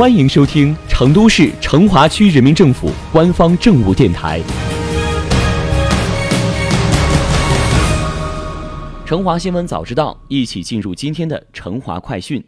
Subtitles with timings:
[0.00, 4.40] 欢迎收听成都市成华区人民政府官方政务电台。
[9.04, 12.42] 成华新闻早知道，一起进入今天的成华快讯。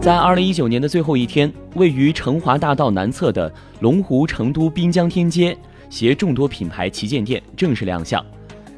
[0.00, 5.58] 在二零一九年的最后一天，位于成华大道南侧的龙湖成都滨江天街
[5.88, 8.24] 携众多品牌旗舰店正式亮相。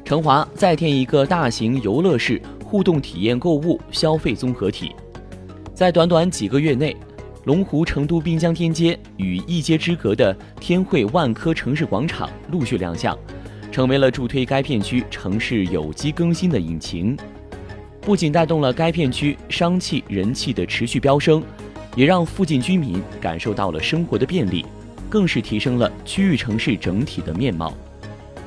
[0.03, 4.95] 成华再添一个大型游乐式互动体验购物消费综合体。
[5.83, 6.95] 在短短几个月内，
[7.43, 13.13] 龙湖成都滨江天街与一街之隔的天汇万科城市广场陆续亮相。
[13.69, 17.17] 成为了助推该片区城市有机更新的引擎，
[17.99, 21.43] 不仅带动了该片区商气人气的持续飙升，
[21.97, 24.65] 也让附近居民感受到了生活的便利，
[25.09, 27.73] 更是提升了区域城市整体的面貌。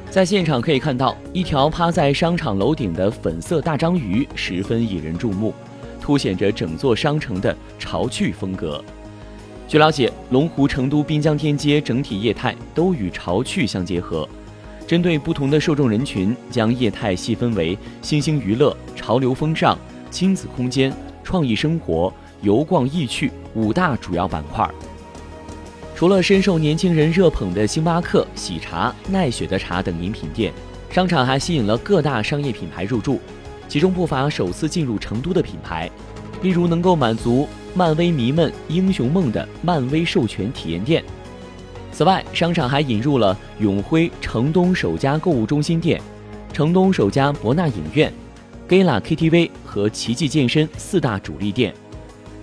[0.09, 5.53] 在现场可以看到，一条趴在商场楼顶的粉色大章鱼十分引人注目，
[6.07, 8.81] 凸显着整座商城的潮趣风格。
[9.67, 14.29] 据了解，龙湖成都滨江天街整体业态都与潮趣相结合。
[14.87, 19.77] 针对不同的受众人群，将业态细分为新兴娱乐、潮流风尚、
[20.09, 20.93] 亲子空间、
[21.25, 24.65] 创意生活、游逛易趣五大主要板块。
[25.97, 30.53] 除了深受年轻人热捧的星巴克、喜茶、奈雪的茶等饮品店，
[30.89, 33.21] 商场还吸引了各大商业品牌入驻，
[33.69, 35.91] 其中不乏首次进入成都的品牌，
[36.43, 41.03] 例如能够满足漫威迷们英雄梦的漫威授权体验店。
[41.93, 46.01] 此外，商场还引入了永辉城东首家购物中心店、
[46.53, 48.13] 城东首家博纳影院、
[48.69, 51.75] Gala KTV 和奇迹健身四大主力店，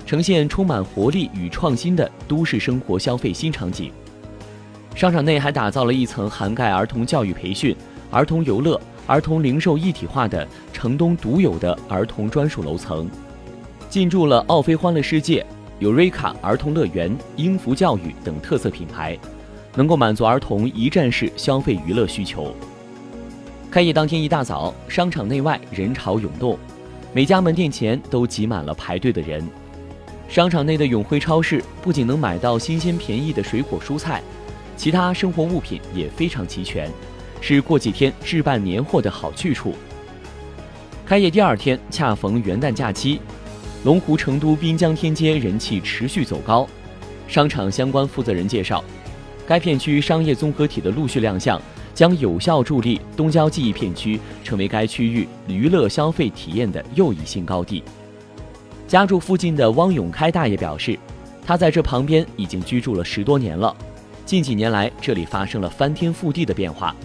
[0.05, 3.91] 呈现充满活力与创新的都市生活消费新场景。
[4.95, 7.75] 商场内还打造了一层涵盖儿童教育培训、
[8.09, 13.09] 儿童游乐、儿童零售一体化的城东独有的儿童专属楼层，
[13.89, 15.45] 进驻了奥飞欢乐世界、
[15.79, 19.17] 有瑞卡儿童乐园、英孚教育等特色品牌。
[19.75, 22.53] 能够满足儿童一站式消费娱乐需求。
[23.71, 26.55] 开业当天一大早，商场内外人潮涌动，
[27.11, 29.43] 每家门店前都挤满了排队的人。
[30.29, 34.21] 商场内的永辉超市不仅能买到新鲜便宜的水果蔬菜，
[34.77, 36.87] 其他生活物品也非常齐全，
[37.45, 39.75] 是过几天置办年货的好去处。
[41.05, 43.19] 开业第二天恰逢元旦假期，
[43.83, 46.65] 龙湖成都滨江天街人气持续走高。
[47.27, 48.81] 商场相关负责人介绍。
[49.45, 51.61] 该片区商业综合体的陆续亮相，
[51.93, 57.83] 将有效助力东郊记忆片区成为该区域娱乐消费体验的又一新高地。
[58.87, 60.97] 家住附近的汪永开大爷表示，
[61.45, 63.75] 他在这旁边已经居住了十多年了，
[64.25, 66.95] 近几年来这里发生了翻天覆地的变化，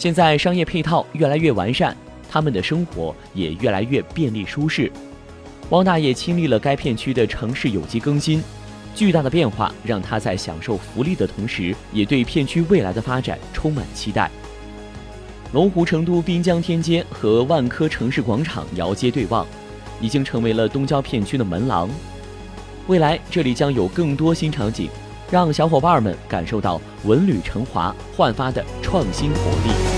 [0.00, 1.94] 现在商业配套越来越完善，
[2.26, 4.90] 他们的生活也越来越便利舒适。
[5.68, 8.42] 汪大爷亲历了该片区的城市有机更新。
[8.94, 14.30] 巨大的变化让他在享受福利的同时，也对片区未来的发展充满期待。
[15.52, 19.46] 龙湖成都滨江天街和万科城市广场遥街对望，
[20.00, 21.90] 已经成为了东郊片区的门廊。
[22.86, 24.88] 未来这里将有更多新场景，
[25.30, 29.89] 让小伙伴们感受到文旅成华焕发的创新活力。